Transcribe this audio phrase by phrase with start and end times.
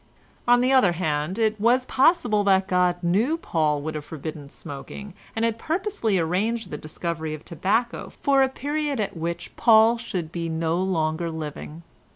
[0.47, 5.13] On the other hand, it was possible that God knew Paul would have forbidden smoking,
[5.35, 10.31] and had purposely arranged the discovery of tobacco for a period at which Paul should
[10.31, 11.83] be no longer living.